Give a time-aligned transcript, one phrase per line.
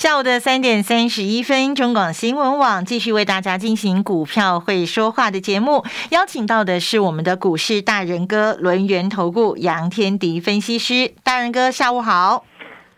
[0.00, 12.46] 下午的三点三十一分，中广新闻网继续为大家进行股票会说话的节目，邀请到的是我们的股市大人哥轮源投顾杨天迪分析师，大人哥下午好，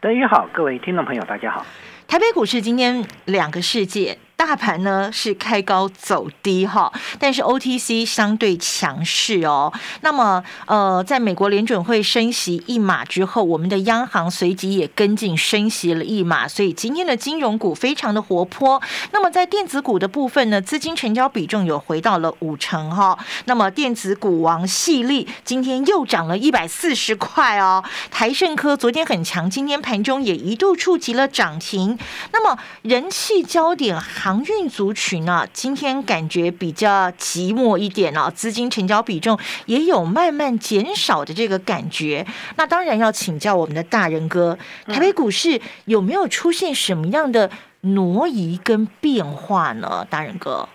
[0.00, 1.66] 德宇好，各位听众朋友大家好，
[2.06, 4.16] 台北股市今天两个世界。
[4.36, 9.72] 大盘呢是开高走低哈，但是 OTC 相对强势哦。
[10.00, 18.82] 那么呃，在美国联准会升息一码之后，我们的央行随即也跟进升息了一码，所以今天的金融股非常的活泼。
[19.12, 23.16] 那么在电子股的部分呢，资金成交比重有回到了五成哈。
[23.44, 27.82] 那么电子股王细粒今天又涨了一百四十块哦。
[28.10, 31.96] 台盛科昨天很强，今天盘中也一度触及了涨停。
[32.32, 33.92] 那么人气焦点。
[34.22, 42.24] 航运族群啊，今天感觉比较寂寞一点哦，资金成交比重也有慢慢减少的这个感觉。
[42.56, 44.56] 那当然要请教我们的大人哥，
[44.86, 47.50] 台北股市有没有出现什么样的
[47.80, 50.06] 挪移跟变化呢？
[50.08, 50.68] 大人哥，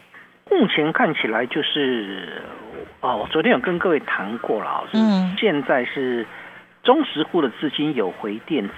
[0.51, 2.43] 目前看起来就是
[2.99, 6.27] 哦，我昨天有跟各位谈过了，嗯，现在是
[6.83, 8.73] 中实户的资金有回电子，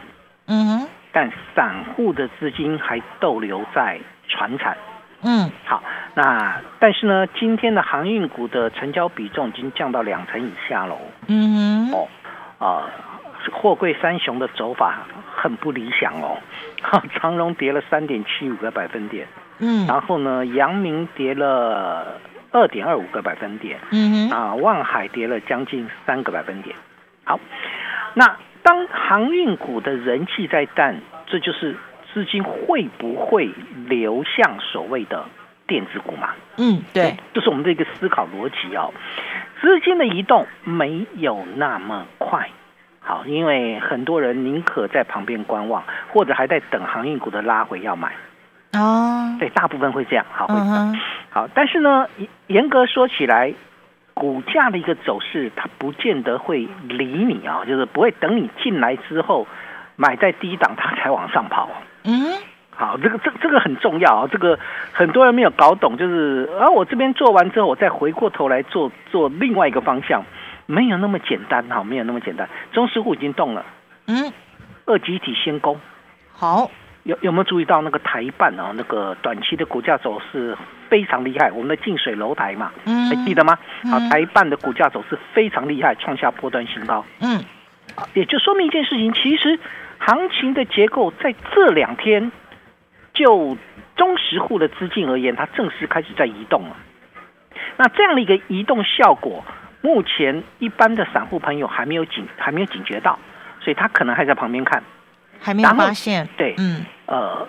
[0.46, 4.00] 嗯，但散户的资金还逗留在。
[4.32, 4.78] 船产，
[5.24, 5.82] 嗯，好，
[6.14, 12.08] 那但是呢，今天的航运股的成交比重已经降到两成以下喽，嗯，哦，
[12.60, 12.86] 啊，
[13.52, 15.00] 货柜三雄的走法
[15.36, 16.38] 很不理想哦，
[17.20, 22.22] 长荣跌了三点七五个百分点，嗯，然后呢，阳明跌了
[22.52, 26.76] 二点二五个百分点，嗯哼，啊，万海跌了将近三个百分点，
[27.24, 27.40] 好，
[28.14, 28.38] 那
[28.70, 31.76] 当航运股的人气在淡，这就是。
[32.12, 33.52] 资金会不会
[33.88, 35.26] 流向所谓的
[35.68, 36.30] 电子股嘛？
[36.58, 38.92] 嗯，对，这是我们的一个思考逻辑哦。
[39.62, 42.50] 资金的移动没有那么快，
[43.00, 48.12] 好，因为很多人宁可在旁边观望，或者还在等航运股的拉回要买。
[48.74, 50.56] 哦，对，大部分会这样，好，会
[51.30, 51.48] 好。
[51.54, 52.08] 但是呢，
[52.48, 53.54] 严格说起来，
[54.20, 59.48] 股价的一个走势，它不见得会理你啊，就是不会等你进来之后
[59.96, 61.70] 买在低档，它才往上跑。
[62.04, 62.36] 嗯，
[62.76, 64.60] 好，这个这这个很重要啊，这个
[64.92, 70.26] 很多人没有搞懂，就是啊，我这边做完之后，我再回过头来做做另外一个方向，
[70.66, 72.50] 没有那么简单哈，没有那么简单。
[72.74, 73.66] 中石户已经动了，
[74.08, 74.34] 嗯，
[74.86, 75.80] 二集体先攻，
[76.34, 76.70] 好，
[77.04, 78.74] 有有没有注意到那个台办啊？
[78.76, 80.58] 那个短期的股价走势
[80.90, 83.58] 非常厉害，我们的近水楼台嘛，嗯，还记得吗？
[83.90, 87.44] 好，台办的股价走势非常厉害，创下波段新高，嗯，
[88.14, 89.60] 也就说明一件事情，其实。
[90.02, 92.32] 行情的结构在这两天，
[93.14, 93.58] 就
[93.98, 96.78] 中实户的资金而言，它正式开始在移动了。
[97.76, 99.44] 那这样的一个移动效果，
[99.82, 103.20] 目前一般的散户朋友还没有警还没有警觉到，
[103.60, 104.82] 所以他可能还在旁边看，
[105.42, 106.26] 还没有发现。
[106.38, 107.46] 对，嗯，呃，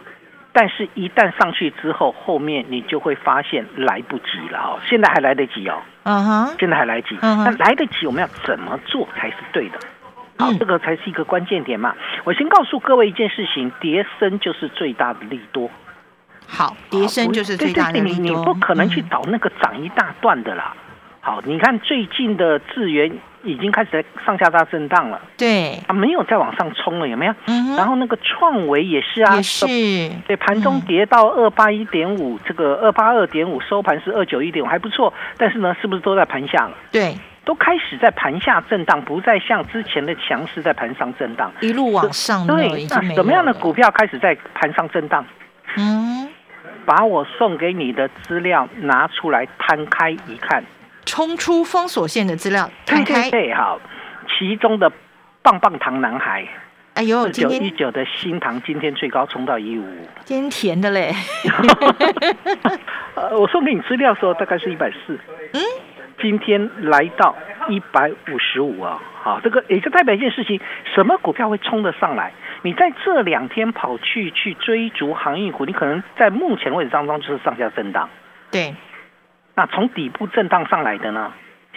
[0.52, 4.80] 但是一旦上去之后，后面你就会发现来不及了哦。
[4.86, 7.16] 现在还来得及哦，嗯哼，现在还来得及。
[7.20, 9.78] 那来得及，我们要怎么做才是对的？
[10.38, 11.94] 好，这个才是一个关键点嘛。
[12.24, 15.70] 我先告诉各位一件事情，叠升就是最大的利多。
[16.48, 18.22] 好，叠升就是最大的利多。
[18.24, 20.74] 你你不可能去找那个涨一大段的啦。
[21.20, 25.20] 好，你看最近的智源已经开始在上下大震荡了。
[25.36, 27.34] 对，啊没有再往上冲了，有没有？
[27.46, 27.76] 嗯。
[27.76, 29.66] 然后那个创维也是啊，也是。
[30.26, 35.12] 对，盘中跌到二八一点五，这个二八二点五收盘是二九一点五，还不错。
[35.36, 36.76] 但是呢，是不是都在盘下了？
[36.90, 37.14] 对。
[37.42, 42.46] 都开始在盘下震荡，不再像之前的强势在盘上震荡，一路往上。
[42.46, 45.24] 对，那什么样的股票开始在盘上震荡？
[45.76, 46.28] 嗯，
[46.84, 50.62] 把我送给你的资料拿出来摊开一看，
[51.04, 53.30] 冲出封锁线的资料看看。
[53.30, 53.80] 对，好，
[54.28, 54.90] 其中的
[55.42, 56.46] 棒棒糖男孩，
[56.94, 61.14] 哎呦，九一九的新糖今天最高冲到一五五，今天甜的嘞。
[63.14, 65.18] 呃，我送给你资料的时候大概是一百四。
[65.52, 65.60] 嗯。
[66.22, 67.34] 今天来到
[67.70, 70.60] 一百五十五啊，好，这个也就代表一件事情，
[70.94, 72.30] 什么股票会冲得上来？
[72.60, 78.06] 你在这两天跑去去追逐航运股，你可能在目前位置当中就是上下震荡。
[78.50, 78.74] 对，
[79.60, 81.34] 那从底部震荡上来的呢，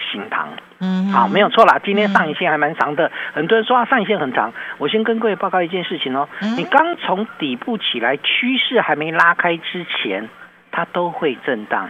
[0.10, 0.48] 新塘，
[0.80, 1.78] 嗯，好，没有错啦。
[1.84, 4.54] 今天上影线还蛮长的，很多人说啊，上影线很长。
[4.78, 10.30] 我先跟各位报告一件事情哦，你刚从底部起来，趋势还没拉开之前，
[10.72, 11.90] 它都会震荡。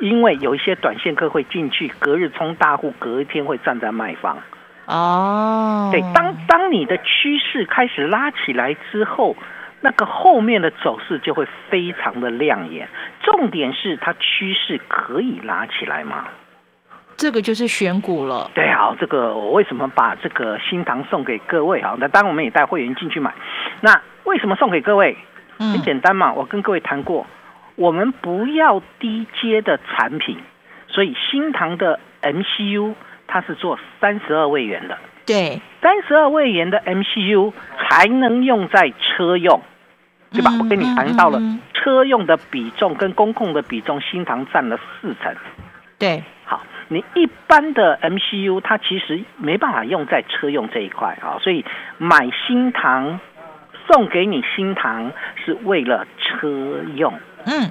[0.00, 4.36] 因为有一些短线客会进去，隔日冲大户，隔一天会站在卖方。
[4.86, 9.36] 哦，对，当当你的趋势开始拉起来之后，
[9.86, 12.88] 那个后面的走势就会非常的亮眼。
[13.22, 16.26] 重点是它趋势可以拉起来吗？
[17.16, 18.50] 这个就是选股了。
[18.52, 21.94] 对，啊，这个我为什么把这个新塘送给各位啊？
[22.00, 23.32] 那当然我们也带会员进去买。
[23.80, 25.16] 那为什么送给各位？
[25.56, 27.24] 很简单嘛，我跟各位谈过，
[27.76, 30.36] 我们不要低阶的产品，
[30.88, 32.94] 所以新塘的 MCU
[33.28, 34.98] 它是做三十二位元的。
[35.24, 39.60] 对，三十二位元的 MCU 才能用在车用，
[40.30, 40.50] 对吧？
[40.58, 41.40] 我跟你谈到了
[41.72, 45.34] 车用的比重跟公共的比重，新塘占了四成。
[45.98, 46.22] 对。
[46.44, 51.64] 好，你一般的 MCU 它其实没办法用在车用这一块啊，所以
[51.98, 53.18] 买新唐
[53.88, 55.12] 送给你新唐
[55.44, 57.12] 是为了车用。
[57.46, 57.70] 嗯，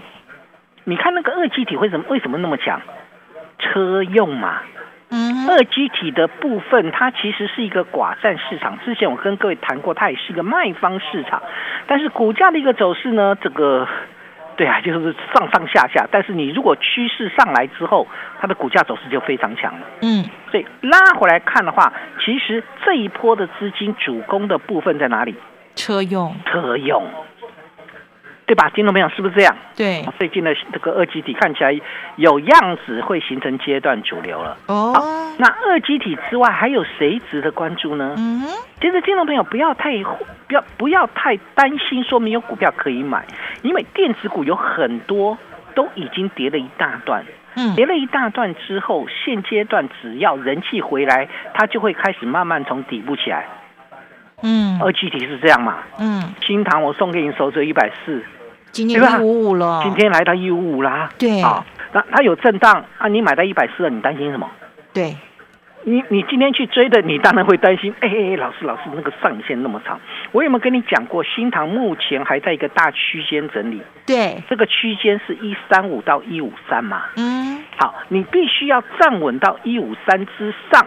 [0.84, 2.82] 你看那个二气体为什么为什么那么强？
[3.60, 4.62] 车用嘛。
[5.10, 11.42] 嗯，二机体的部分它其实是一个寡占市场，之前我跟各位谈过，它也是一个卖方市场，
[11.88, 13.88] 但是股价的一个走势呢，这个。
[14.58, 18.08] 对啊，就是上上下下，但是你如果趋势上来之后，
[18.40, 19.86] 它的股价走势就非常强了。
[20.02, 21.92] 嗯，所以拉回来看的话，
[22.22, 25.36] 其实这一波的资金主攻的部分在哪里？
[25.76, 27.04] 车用，车用。
[28.46, 29.56] 对吧，听众朋友是不是这样？
[29.76, 31.76] 对，最近的这个二极体看起来
[32.18, 34.56] 有样子会形成阶段主流了。
[34.68, 38.14] 哦，那二极体之外还有谁值得关注呢？
[38.18, 38.44] 嗯，
[38.80, 39.98] 其实听众朋友不要太
[40.48, 43.26] 不要不要太担心，说没有股票可以买，
[43.64, 45.36] 因为电子股有很多
[45.74, 47.26] 都已经跌了一大段。
[47.56, 53.48] 嗯，跌了一大段之后，现阶段只要人气回来，它就会开始慢慢从底部起来。
[54.44, 55.78] 嗯，二极体是这样嘛？
[55.98, 58.22] 嗯，新塘我送给你手指一百四。
[58.76, 61.10] 今天一五五了，今天来到一五五啦。
[61.18, 64.52] 对啊，那它有震荡啊，你买到一百四了，你担心什么？
[64.94, 65.16] 对，
[65.86, 67.96] 你你今天去追的，你当然会担心。
[68.02, 69.98] 哎哎，老师老师，那个上影线那么长，
[70.34, 71.24] 我有没有跟你讲过？
[71.24, 73.82] 新塘目前还在一个大区间整理。
[74.06, 77.04] 对，这个区间是一三五到一五三嘛。
[77.16, 80.86] 嗯，好，你必须要站稳到一五三之上，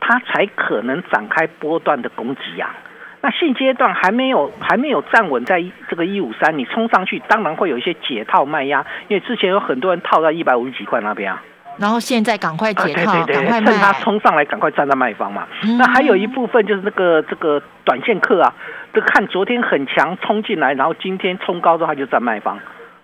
[0.00, 2.74] 它才可能展开波段的攻击呀。
[3.22, 11.42] 那现阶段还没有还没有站稳在这个一五三，你冲上去当然会有一些解套卖压，因为之前有很多人套在一百五十几块那边啊。
[11.78, 15.46] 然后现在赶快解套，赶快趁它冲上来赶快站在卖方嘛。
[15.78, 18.52] 那还有一部分就是那个这个短线客啊，
[18.92, 22.58] 这看昨天很强冲进来，然后今天冲高之后他就站卖方，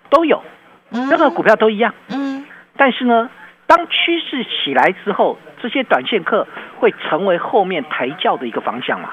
[0.09, 0.43] 都有，
[0.89, 1.93] 那个股票都一样。
[2.09, 2.45] 嗯。
[2.75, 3.29] 但是呢，
[3.65, 6.47] 当趋势起来之后，这些短线客
[6.79, 9.09] 会成为后面抬轿的一个方向嘛。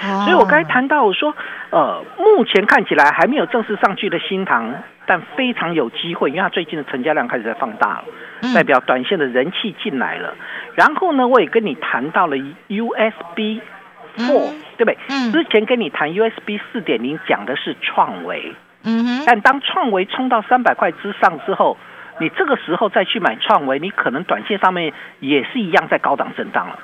[0.00, 1.34] 所以我刚才谈到我说，
[1.70, 4.74] 呃，目前看起来还没有正式上去的新塘，
[5.06, 8.04] 但非常有机会，因为它最近的成交量开始在放大了，
[8.54, 10.34] 代表短线的人气进来了。
[10.74, 13.60] 然后呢，我也跟你谈到了 USB
[14.16, 14.96] Four，对不对？
[15.30, 18.54] 之前跟你谈 USB 四点零讲的是创维，
[18.84, 19.24] 嗯哼。
[19.26, 21.76] 但当创维冲到三百块之上之后，
[22.18, 26.78] 你这个时候再去买创维，你可能短线上面也是一样在高档震荡了。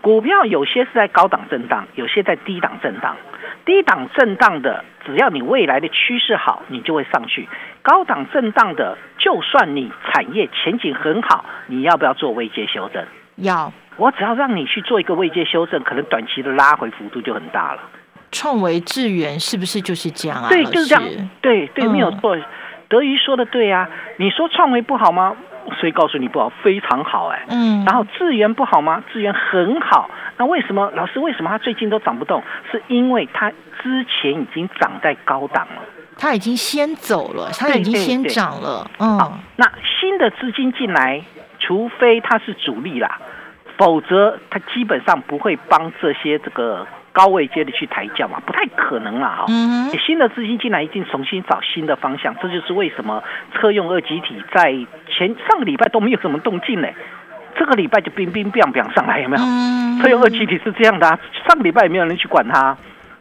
[0.00, 3.16] 股票有些是在高档震荡，有些在低档震荡。
[3.64, 7.46] 低档震荡的，只要你未来的趋势好，你就会上去；
[7.82, 13.04] 高档震荡的，就算你产业前景很好，你要不要做未接修正？
[13.36, 13.72] 要。
[13.96, 17.80] 我只要让你去做一个位阶修正，可能短期的拉回幅度就很大了。
[18.30, 20.48] 创维致源是不是就是这样啊？
[20.48, 21.04] 对，就是这样。
[21.42, 22.38] 对对，没有错。
[22.88, 25.36] 德瑜说的对啊，你说创维不好吗？
[25.78, 27.44] 所以告诉你不好，非常好哎。
[27.48, 27.84] 嗯。
[27.84, 29.02] 然后资源不好吗？
[29.12, 30.10] 资源很好。
[30.36, 32.42] 那为什么老师为什么他最近都涨不动？
[32.70, 33.50] 是因为他
[33.82, 35.82] 之前已经涨在高档了。
[36.16, 38.90] 他已经先走了，他已经先涨了。
[38.98, 39.18] 嗯。
[39.18, 39.70] 好，那
[40.00, 41.22] 新的资金进来，
[41.58, 43.20] 除非他是主力啦，
[43.76, 46.86] 否则他基本上不会帮这些这个。
[47.12, 49.44] 高位接的去抬轿嘛，不太可能啦哈。
[49.48, 53.22] 嗯新的资金进来，一定重新找新的方向，这就是为什么
[53.54, 54.72] 车用二级体在
[55.08, 56.88] 前上个礼拜都没有什么动静呢？
[57.56, 60.02] 这个礼拜就冰冰冰冰上来，有没有？
[60.02, 62.76] 车用二级体是这样的啊，上个礼拜也没有人去管它。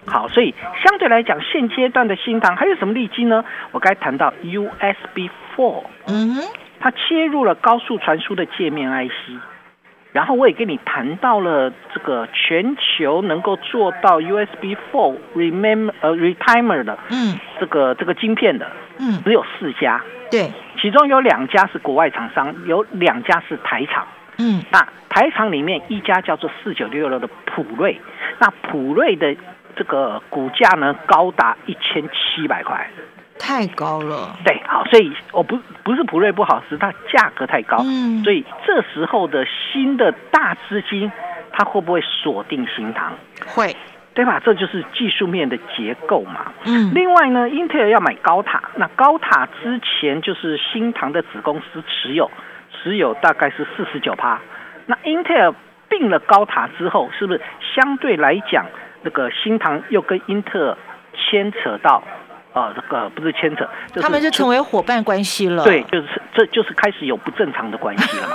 [0.05, 3.43] 好，所以相对来讲，现阶段的新塘还有什么利基呢？
[3.71, 6.41] 我该谈到 USB Four，嗯哼，
[6.79, 9.56] 它切入了高速传输的界面 IC。
[10.17, 18.65] 然后我也跟你谈到了这个全球能够做到 USB Four Remember 呃 Retimer 的，嗯，这个这个晶片的，
[18.97, 24.07] 嗯，只有四家，对，其中有两家是国外厂商，有两家是台厂，
[24.39, 28.01] 嗯，那台厂里面一家叫做四九六六的普瑞，
[28.39, 29.35] 那普瑞的
[29.75, 32.89] 这个股价呢高达一千七百块，
[33.39, 34.35] 太高了。
[34.43, 37.77] 对，好，所以我不不是普瑞不好，是它价格太高。
[37.83, 41.11] 嗯，所以这时候的新的大资金，
[41.51, 43.13] 它会不会锁定新塘？
[43.47, 43.75] 会，
[44.13, 44.41] 对吧？
[44.43, 46.51] 这就是技术面的结构嘛。
[46.65, 46.91] 嗯。
[46.93, 52.29] 另外呢，英特尔要买高塔，那高塔之前就是新塘的子公司持有，
[52.73, 54.39] 持有大概是四十九趴。
[54.85, 55.53] 那英特尔
[55.89, 57.41] 并了高塔之后，是不是
[57.75, 58.65] 相对来讲，
[59.03, 60.77] 那个新塘又跟英特尔
[61.15, 62.03] 牵扯到？
[62.57, 63.69] 啊，这个不是牵扯，
[64.01, 65.63] 他们就成为伙伴关系了。
[65.63, 68.27] 对，就是这就是开始有不正常的关系了，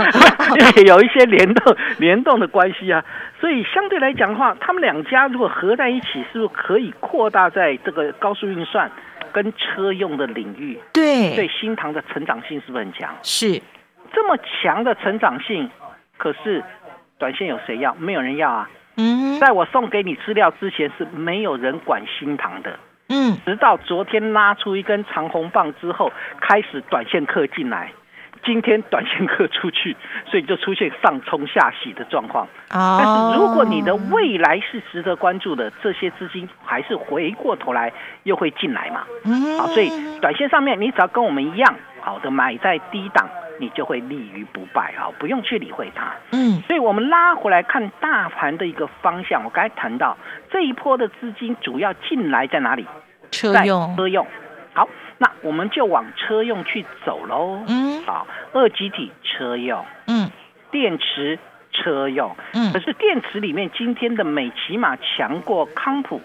[0.86, 3.04] 有一些联动联动的关系啊。
[3.38, 8.90] 所以相对来讲的话，他们两家如果合在一起，是不是可以扩大在这个高速运算
[9.32, 10.78] 跟车用的领域？
[10.92, 13.14] 对，对，新唐的成长性是不是很强？
[13.22, 13.60] 是
[14.14, 15.70] 这么强的成长性，
[16.16, 16.64] 可是
[17.18, 17.94] 短线有谁要？
[17.96, 18.70] 没有人要啊。
[18.96, 22.78] 嗯，在我送给你资料之前，是没有人管新唐的。
[23.12, 27.92] 嗯，直到昨天拉出一根长红棒之后，开始短线客进来，
[28.42, 29.94] 今天短线客出去，
[30.26, 32.46] 所以就出现上冲下洗的状况。
[32.70, 37.92] 哦，但是如果你的未来是值得关注的，这些资金还是回过头来
[38.22, 39.04] 又会进来嘛？
[39.26, 39.90] 嗯，好，所以
[40.20, 43.28] 短线上面你只要跟我们一样，好的买在低档，
[43.60, 46.14] 你就会立于不败啊，不用去理会它。
[46.32, 50.16] 嗯，所以我们拉回来看大盘的一个方向，我刚才谈到
[50.50, 52.86] 这一波的资金主要进来在哪里？
[53.32, 54.24] 车用，车用，
[54.74, 57.64] 好，那我们就往车用去走喽。
[57.66, 60.30] 嗯，好，二极体车用，嗯，
[60.70, 61.38] 电池
[61.72, 66.20] 车用，嗯，可是电池里面今天的美骑马强过康普，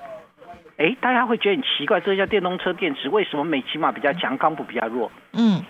[0.78, 5.12] 哎，大家会觉得很奇怪，这叫电动车电池，为什么美骑马比较强，康普比较弱？
[5.34, 5.64] 嗯，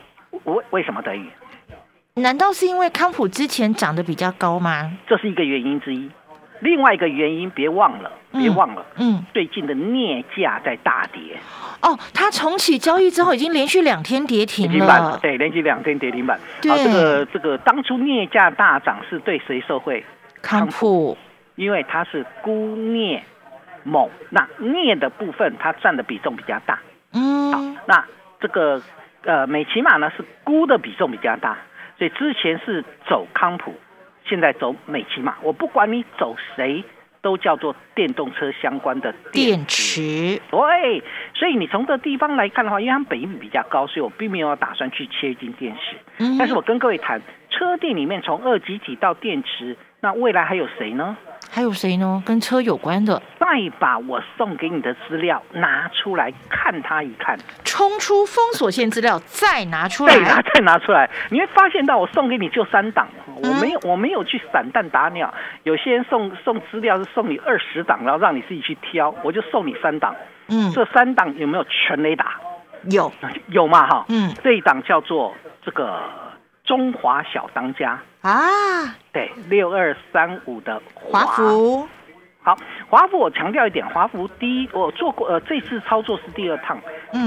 [0.43, 1.29] 为为什么等于？
[2.15, 4.97] 难道是因为康普之前涨得比较高吗？
[5.07, 6.09] 这是一个原因之一。
[6.59, 11.21] 另外一个原因，别忘了，别忘了，嗯，最近的镍价在大跌。
[11.81, 15.19] 哦，它重启交易之后，已经连续两天跌停了。
[15.21, 16.39] 对，连续两天跌停板。
[16.61, 20.03] 对，这个这个当初镍价大涨是对谁受惠？
[20.41, 21.17] 康普，
[21.55, 23.21] 因为它是钴镍
[23.85, 26.79] 锰，那镍的部分它占的比重比较大。
[27.13, 28.03] 嗯，好，那
[28.39, 28.81] 这个
[29.23, 31.57] 呃美骑马呢是钴的比重比较大，
[31.97, 33.73] 所以之前是走康普。
[34.27, 36.83] 现在走美骑马，我不管你走谁，
[37.21, 40.39] 都叫做电动车相关的电池。
[40.49, 41.03] 对，
[41.33, 45.95] 所以你从这地方来看的话，因为它本益比比较高，所以我并没有打算去切进电池。
[46.19, 49.75] 嗯，但是我跟各位谈，车电里面从二级体到电池，
[50.07, 51.17] 那未来还有谁呢？
[51.51, 52.23] 还有谁呢？
[52.25, 53.47] 跟车有关的，再
[53.77, 65.33] 把我送给你的资料拿出来看他一看，冲出封锁线资料再拿出来，再拿再拿出来，你会发现到我送给你就三档，我没有我没有去散弹打鸟，
[65.63, 70.15] 有些人送送资料是送你二十档，然后让你自己去挑，我就送你三档，
[70.47, 72.39] 嗯，这三档有没有全雷打？
[72.91, 73.11] 有。
[73.47, 75.99] 有嘛哈，嗯，这一档叫做这个。
[76.67, 77.99] 中华小当家。
[78.21, 81.21] 啊，对，六二三五的华。
[81.21, 81.87] 福，
[82.43, 82.57] 好，
[82.89, 86.77] 华福我强调一点，华福第一我做过，呃，这次操作是第二趟，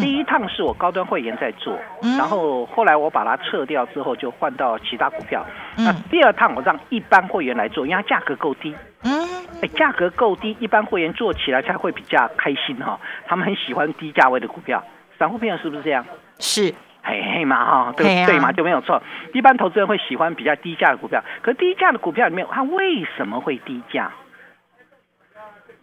[0.01, 1.79] 第一趟是我高端会员在做，
[2.19, 9.27] 然后后来我把它撤掉之后就换到其他股票，那第二趟我让一般会员来做，因为它价格够低，嗯，
[9.63, 14.83] 哎，价格够低，一般会员做起来才会比较开心哈，他们很喜欢低价位的股票，
[15.19, 16.05] 散户朋友是不是这样？
[16.39, 16.75] 是。
[17.11, 19.03] 嘿嘿嘛哈，对对嘛就没有错。
[19.35, 24.13] 一般投资人会喜欢比较低价的股票，可低价的股票里面，它为什么会低价？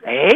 [0.05, 0.29] 哎，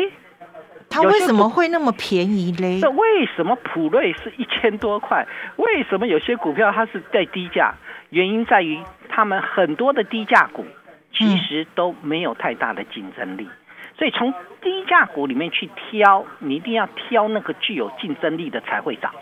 [0.89, 2.81] 它为什么会那么便宜嘞？
[2.81, 5.25] 这为什么普瑞是一千多块？
[5.55, 7.73] 为什么有些股票它是在低价？
[8.09, 10.65] 原因在于他们很多的低价股
[11.13, 13.47] 其实都没有太大的竞争力，
[13.97, 19.13] 所以从低价股里面去挑，你一定要挑那个具有竞争力的才会涨。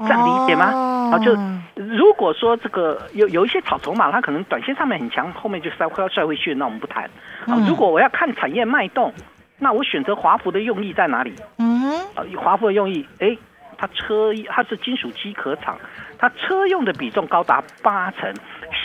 [0.00, 0.64] 这样理解吗？
[1.12, 1.36] 啊，就
[1.74, 7.04] 如果说这个有有一些草筹码，它可能短线上面很强，后面就摔快要摔回去，那我们不谈。
[7.46, 9.12] 啊，如果我要看产业脉动，
[9.58, 11.34] 那我选择华孚的用意在哪里？
[11.58, 13.36] 嗯，啊，华孚的用意，哎，
[13.76, 15.76] 它车它是金属机壳厂，
[16.18, 18.32] 它车用的比重高达八成，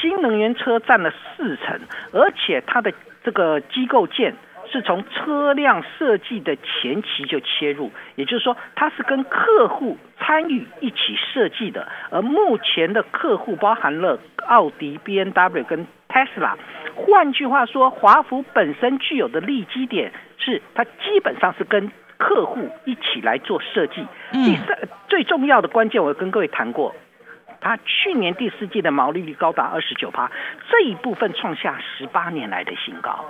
[0.02, 1.80] 新能源车占了四成，
[2.12, 2.92] 而且它的
[3.24, 4.36] 这个机构件。
[4.76, 11.88] 是从车辆设计的前期就切入，也就是说，它是跟客户参与一起设计的。
[12.12, 16.56] 而目前的客户包含了奥迪、B N W 跟 Tesla。
[16.94, 24.06] 换句话说，华孚本身具有的利基点是，它基本上是跟客户一起来做设计。
[24.34, 24.78] 第三，
[25.08, 26.94] 最重要的关键，我跟各位谈过，
[27.62, 30.30] 它去年第四季的毛利率高达二十九%，
[30.70, 33.24] 这一部分创下十八年来的新高。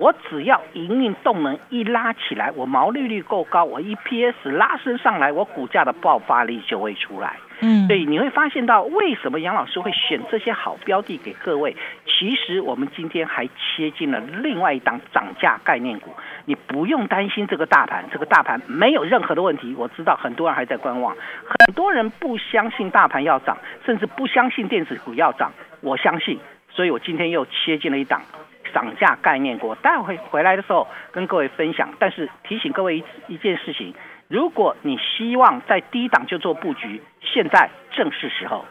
[0.00, 7.36] 我只要营运动能一拉起来，我毛利率够高，我 EPS 拉升上来，我股价的爆发力就会出来。
[7.60, 11.76] 嗯，所以你会发现到为什么杨老师会选这些好标的给各位。
[12.06, 16.10] 其实我们今天还切进了另外一档涨价概念股，
[16.46, 19.74] 你不用担心这个大盘，这个大盘没有任何的问题。
[19.76, 21.14] 我知道很多人还在观望，
[21.44, 25.52] 很多人不相信大盘要涨，甚至不相信电子股要涨。
[25.82, 26.38] 我相信，
[26.70, 28.22] 所以我今天又切进了一档
[28.70, 31.92] 涨价概念股，待会回来的时候跟各位分享。
[31.98, 33.94] 但是提醒各位一一件事情。
[34.28, 38.64] 如果你希望在低档就做布局，现在正是时候。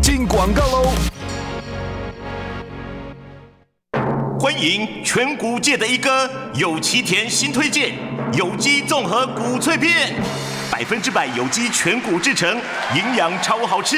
[0.00, 0.92] 进广告喽！
[4.38, 7.92] 欢迎全谷界的一哥有奇田新推荐
[8.38, 10.14] 有机综合谷脆片，
[10.72, 12.48] 百分之百有机全谷制成，
[12.94, 13.96] 营养超好吃。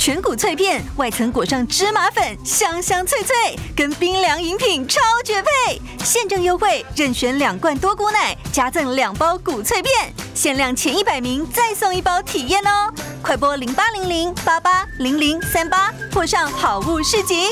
[0.00, 3.36] 全谷脆片，外层裹上芝麻粉，香香脆脆，
[3.76, 5.78] 跟冰凉饮品超绝配。
[6.02, 9.92] 现正优惠，任选两罐多谷奶，加赠两包谷脆片，
[10.34, 12.90] 限量前一百名再送一包体验哦！
[13.20, 17.50] 快播零八零零八八零零三八，或上好物市集。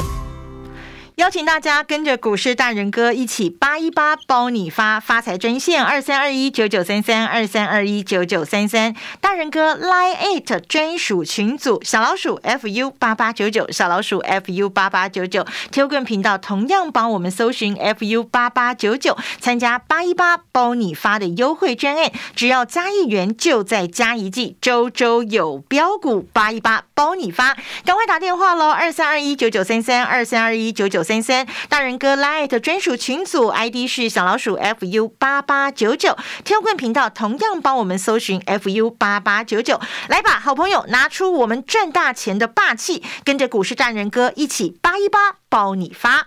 [1.18, 8.94] 邀请大家跟着股市大人哥一起八一八包你发发财专线二三二一九九三三二三二一九九三三。
[9.20, 15.44] 大人哥 line it 专属群组小老鼠 fu 八八九九小老鼠 fu 八八九九。
[15.72, 31.04] Telegram 频道同样帮我们搜寻 fu 八八九九参加八一八包你发的优惠专案，只要加一元就再加一季，周周有标股八一八包你发，赶快打电话喽二三二一九九三三二三二一九九。
[31.08, 46.26] 三三大人哥 Light 专属群组 ID 是小老鼠 fu 八八九九，天棍频道同样帮我们搜寻 fu 八八九九，来吧，好朋友，拿出我们赚大钱的霸气，跟着股市大人哥一起八一八包你发。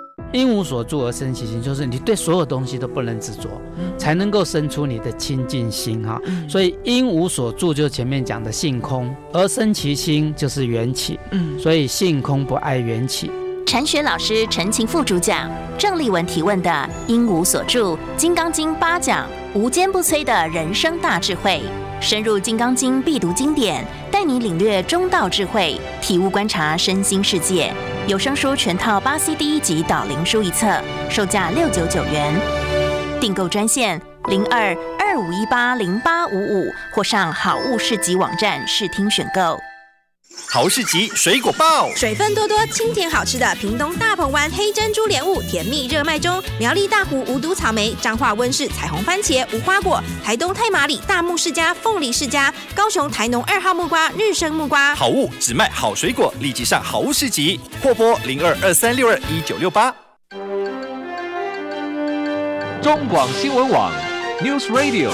[0.31, 3.49] 因无所住而生其心，就是你对所有东西都不能执着，
[3.97, 6.21] 才能够生出你的清净心哈。
[6.47, 11.19] 所以因无所住，就是前面讲的性空而生其心，就是缘起。
[11.31, 13.29] 嗯，所以性空不爱缘起。
[13.65, 21.61] 禅学老师陈情副主讲，郑立文提问的因无所住，《金刚经》八讲，无坚不摧的人生大智慧，
[22.01, 27.73] 深入《金刚经》必读经典，带你领略中道智慧，体悟观察身心世界。
[28.07, 32.33] 有声书全套八 CD 及导灵书一册，售价六九九元。
[33.21, 39.59] 订购专线零二二五一八零八五五，或上好物市集网站试听选购。
[40.49, 54.93] 好市集水果报，水分多多、清甜好吃的屏东大鹏湾黑珍珠莲雾甜蜜热卖中；苗栗大湖无毒草莓、彰化温室彩虹番茄、无花果；台东太麻里大木世家凤梨世家；高雄台农二号木瓜日升木瓜。
[54.93, 59.93] 好物只卖好水果，立即上好物市集，货拨零二二三六二一九六八。
[62.81, 63.91] 中广新闻网
[64.41, 65.11] ，News Radio。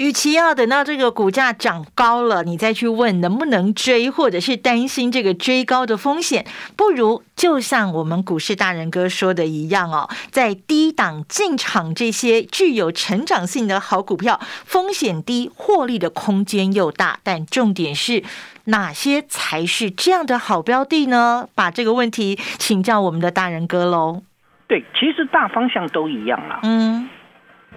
[0.00, 17.18] 与其要等到这个股价涨高了，你再去问能不能追，或者是担心这个追高的风险，不如就像我们股市大人哥说的一样哦，在低档进场这些具有成长性的好股票，风险低，获利的空间又大。
[17.22, 18.24] 但重点是
[18.64, 21.46] 哪些才是这样的好标的呢？
[21.54, 24.22] 把这个问题请教我们的大人哥喽。
[24.66, 26.60] 对，其实大方向都一样啦。
[26.62, 26.99] 嗯。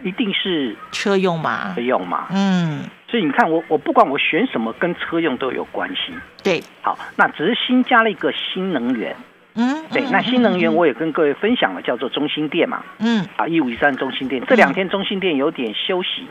[0.01, 1.73] 一定是车用嘛？
[1.75, 2.27] 车用嘛？
[2.31, 6.13] 嗯，所以你看，我我不管我选什么，跟车用都有关系。
[6.43, 9.15] 对，好，那只是新加了一个新能源。
[9.55, 12.83] 嗯，对，那新能源我也跟各位分享了，叫做中心店嘛。
[12.97, 16.27] 嗯，啊，一五一三中心店，这两天中心店有点休息，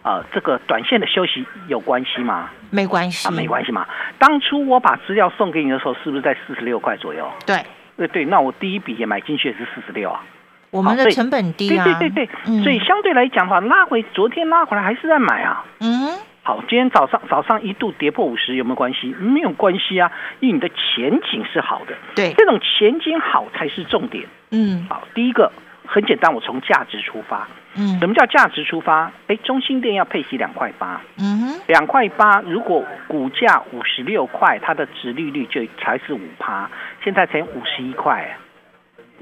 [0.00, 2.48] 啊，这个短线的休息有关系吗？
[2.70, 3.86] 没关系，啊，没关系嘛。
[4.18, 7.30] 当初我把资料送给你的时候，是不是在四十六块左右？
[7.44, 7.62] 对，
[7.98, 10.24] 对对，那我第一笔也买进去也是四十六啊。
[10.72, 15.64] 我们的成本低啊，对对对对，所以相对来讲的话，拉回昨天拉回来还是在买啊。
[15.80, 19.14] 嗯，好，今天早上早上一度跌破五十，有没有关系？
[19.20, 21.94] 没有关系啊，因为你的前景是好的。
[22.14, 24.26] 对，这种前景好才是重点。
[24.50, 25.52] 嗯，好，第一个
[25.84, 27.46] 很简单，我从价值出发。
[27.74, 29.12] 嗯，什么叫价值出发？
[29.26, 31.02] 哎，中心店要配息两块八。
[31.18, 36.70] 嗯哼，两块八，如果股价五十六块，它的值利率就才是五趴，
[37.04, 38.36] 现在才五十一块，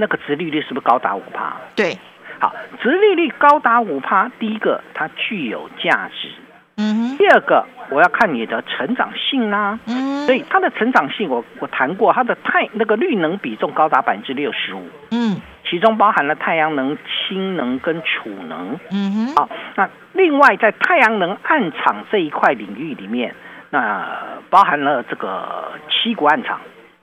[0.01, 1.55] 那个值利率是不是高达五趴？
[1.77, 1.97] 对，
[2.41, 6.29] 好，值利率高达五趴，第一个它具有价值。
[6.77, 9.79] 嗯哼，第二个我要看你的成长性啦。
[9.87, 14.89] 嗯，所以它的成长性，我我谈过，它的太那个绿能比重高达百分之六十五。
[15.11, 15.37] 嗯。
[15.69, 18.79] 其中包含了太阳能、氢能跟储能。
[18.91, 19.37] 嗯哼。
[19.37, 23.35] 好，那另外在太阳能暗场这一块领域里面，
[23.69, 24.09] 那
[24.49, 26.59] 包含了这个七股暗场。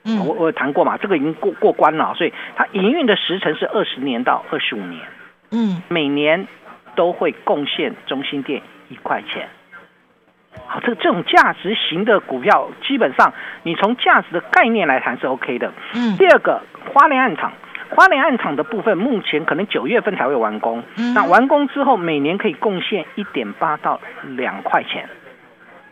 [0.08, 0.26] 嗯。
[0.26, 5.02] 我我谈过嘛，这个已经过过关了，所以它营运的时程是二十年到二十五年。
[5.52, 5.84] 嗯。
[5.90, 6.48] 每年
[6.96, 9.48] 都会贡献中心店一块钱。
[10.66, 15.72] 好，这这种价值型的股票，基本上你从价值的概念来谈是 OK 的。
[15.94, 16.16] 嗯。
[16.18, 16.62] 第二个
[16.94, 17.52] 花莲暗场。
[17.90, 20.84] 花莲暗场的部分，目前可能九月份才会完工。
[21.16, 24.02] 那完工之后，每年可以贡献一点八到
[24.36, 25.08] 两块钱。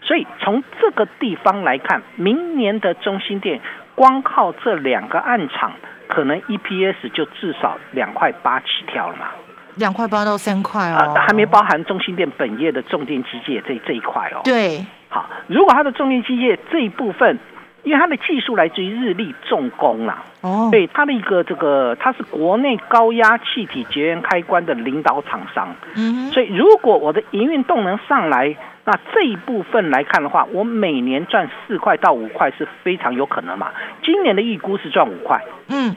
[0.02, 3.62] 所以从这个地方来看，明年的中心店，
[3.96, 5.72] 光靠这两个暗场，
[6.08, 9.28] 可能 EPS 就至少两块八起跳了嘛。
[9.76, 14.42] 两块八到三块哦，还没包含中心店本业的重电机械这这一块哦。
[14.44, 17.40] 对，好，如果它的重电机械这一部分。
[17.84, 33.72] 因为它的技术来自于日立重工啦，哦，对，它的一个这个，它是国内高压气体绝缘开关的领导厂商，嗯，所以如果我的营运动能上来，那这一部分来看的话，我每年赚四块到五块是非常有可能嘛。
[34.04, 35.96] 今年的预估是赚五块，嗯，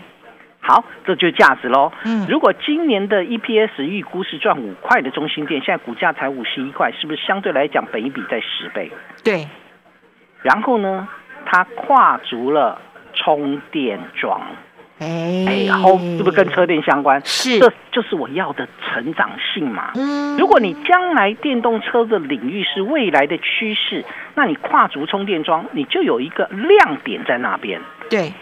[0.60, 8.90] 好，这就价值喽，嗯，如果今年的 EPS 预估是赚五块的中心店，现在股价才五十一块，是不是相对来讲本一比在十倍？
[9.22, 9.46] 对，
[10.42, 11.06] 然后呢？
[11.50, 12.78] 它跨足了
[13.14, 14.38] 充电桩，
[15.00, 17.20] 哎，然后是不是跟车电相关？
[17.24, 19.92] 是，这就是我要的成长性嘛。
[19.94, 27.80] 嗯，如果你将来电动车的领域是未来的趋势，那你跨足充电桩，你就有一个亮点在那边。
[28.10, 28.32] 对，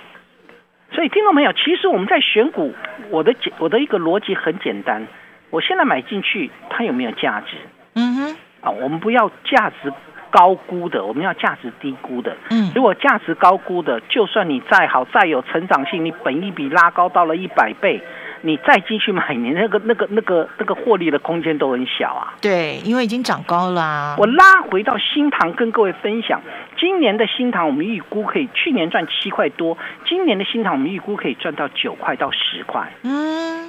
[0.92, 1.52] 所以听到没有？
[1.52, 2.72] 其实我们在选股，
[3.10, 5.06] 我的简我的一个逻辑很简单，
[5.50, 7.56] 我现在买进去，它有没有价值？
[7.94, 9.92] 嗯哼，啊，我们不要价值。
[10.36, 12.36] 高估的，我们要价值低估的。
[12.50, 18.02] 嗯，如果价值高估的，就算你再好再有成长性，你本一比拉高到了一百倍，
[18.42, 22.34] 你再继续买，你那个那个那个那个获利的空间都很小啊。
[22.42, 24.14] 对，因为已经涨高了。
[24.18, 26.42] 我拉回到新塘跟各位分享，
[26.76, 32.92] 今年的新塘我们预估可以，去年赚七块多，今年的新塘我们预估可以赚到九块到十块。
[33.04, 33.65] 嗯。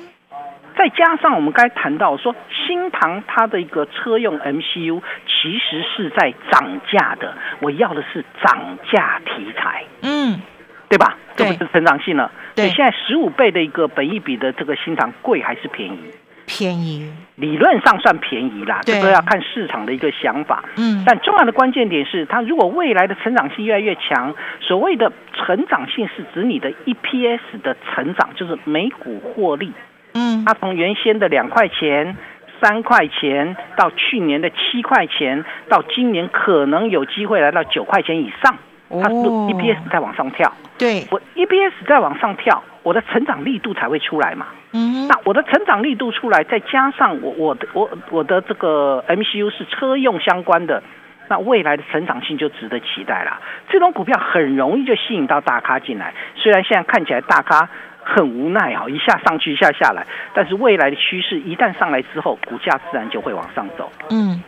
[0.77, 10.39] 再加上我们刚才谈到说，新唐它的一个车用 MCU 其实是在涨价的，我要的是涨价题材，嗯，
[10.87, 11.17] 对吧？
[11.35, 12.31] 这不是成长性了。
[12.55, 15.99] 对，现在十五倍的一个本益比的这个新唐贵还是便宜？
[16.45, 20.63] 便宜，理论上算便宜啦，这个要看市场的一个想法。
[20.77, 29.73] 嗯，但重要的关键点是，它如果未来的成长性越来越强，所谓的成长性是指你的 EPS 的成长，就是每股获利。
[30.17, 32.17] 嗯，它从原先的两块钱、
[32.59, 38.57] 三块钱，到去年的七块钱，到今年可能有机会来到九块钱以上，
[38.89, 40.51] 它 EPS 在往上跳。
[40.79, 44.47] 对，我 EPS 在往上跳，我的成长力度才会出来嘛。
[44.73, 50.81] 嗯，那我的成长力度出来，再加上我我的我我的这个 MCU 是车用相关的，
[51.29, 53.39] 那未来的成长性就值得期待了。
[53.69, 57.69] 这种股票很容易就吸引到大咖进来，虽然现在看起来大咖。
[58.15, 60.07] 很无奈啊，一下上去，一下下来。
[60.33, 63.91] 但是未来的趋势一旦上来之后，股价自然就会往上走。
[64.09, 64.41] 嗯，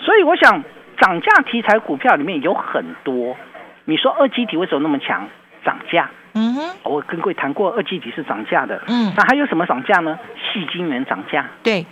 [0.00, 0.64] 所以我想，
[0.98, 3.36] 涨价题材股票里面有很多。
[3.84, 5.28] 你说二基体为什么那么强？
[5.64, 6.10] 涨价。
[6.34, 8.82] 嗯哼，我跟各位谈过，二基体是涨价的。
[8.88, 10.18] 嗯，那还有什么涨价呢？
[10.36, 11.46] 细晶圆涨价。
[11.62, 11.86] 对，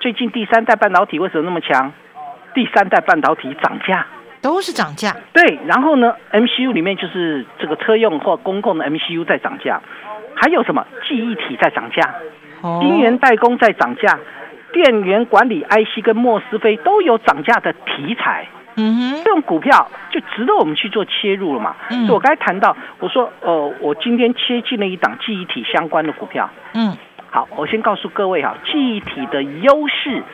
[0.00, 1.92] 最近第三代半导体为什么那么强？
[2.54, 4.06] 第三代半导体涨价，
[4.40, 5.16] 都是涨价。
[5.32, 9.80] 对，然后呢，MCU 里面就是这个车用或公共的 MCU 在涨价。
[10.36, 12.14] 还有什么记忆体在涨价，
[12.80, 14.18] 晶圆代工在涨价，
[14.72, 18.46] 电源管理 IC 跟莫斯菲都有涨价的题材。
[18.76, 21.76] 嗯哼，这种股票就值得我们去做切入了嘛。
[21.90, 26.50] 嗯，我刚才谈到，我说，呃，我今天切进了一档记忆体相关的股票。
[26.72, 26.96] 嗯，
[27.30, 30.24] 好，我先告诉各位哈，记忆体的优势，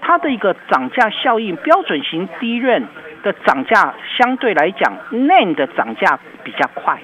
[0.00, 2.86] 它的一个涨价效应，标准型低润
[3.24, 6.96] 的涨价相对来讲，NAND 的涨价比较快。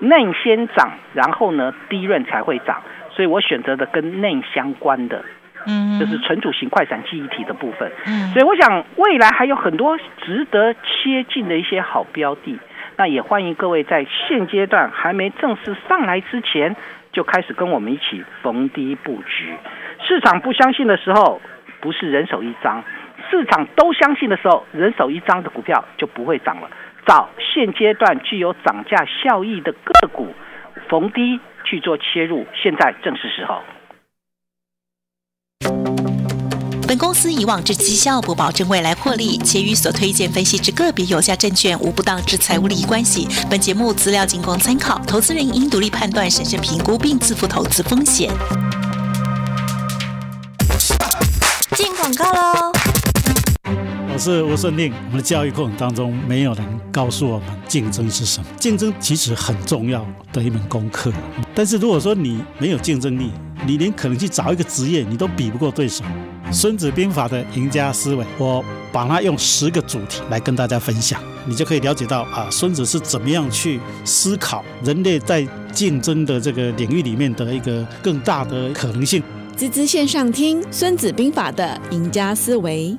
[0.00, 5.24] 内先涨，然后呢，低润才会涨，所以我选择的跟内相关的，
[5.66, 12.58] 嗯，就是存储型快闪记忆体的部分，嗯，所以我想未来还有很多值得切近的一些好标的，
[12.96, 16.76] 那也欢迎各位在现阶段还没正式上来之前。
[17.10, 19.52] 就开始跟我们一起逢低布局。
[20.06, 21.40] 市场不相信的时候，
[21.80, 22.82] 不是人手一张；
[23.28, 26.68] 市场都相信的时候，人手一张的股票就不会涨了。
[27.08, 30.26] 找现阶段具有涨价效益的个股，
[30.90, 33.62] 逢低去做切入，现在正是时候。
[36.86, 43.26] 本公司以往之绩效不保证未来获利，且与所推荐分析之个别有价证券无不当之财务利益关系。
[43.48, 48.28] 本节目资料仅供参考，投资人应独立判断、审慎评估并自负投资风险。
[51.74, 52.67] 进广告喽！
[54.18, 54.92] 我是吴顺令。
[54.92, 58.46] 我们的教育过程当中，没有人告诉我们竞争是什么。
[58.58, 61.12] 竞争其实很重要的一门功课，
[61.54, 63.30] 但是如果说你没有竞争力，
[63.64, 66.04] 你连可能去找一个职业，你都比不过对手。
[66.52, 79.22] 《孙子兵法》的赢家思维，我把它用十个主题来跟大家分享，你就可以了解到啊，孙子是怎么样去思考人类在竞争的这个领域里面的一个更大的可能性。
[79.54, 82.98] 滋滋线上听《孙子兵法》的赢家思维。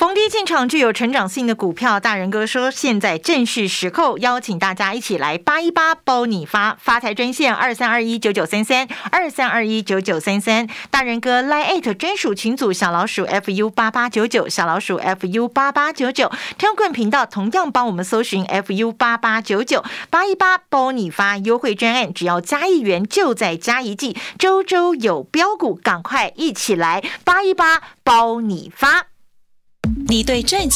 [0.00, 19.84] 逢低进场具有成长性的股票，大人哥说现在正是时候，邀请大家一起来八一八包你发发财专线二三二一九九三三二三二一九九三三，大人哥 Line 专属群组小老鼠 fu 八八九九小老鼠 fu 八八九九，天棍频道同样帮我们搜寻 fu 八八九九。
[20.08, 29.09] 八一八包你发优惠专案，只要加一元就在加一季，周周有标股，赶快一起来八一八包你发。
[30.08, 30.70] 你对赚钱。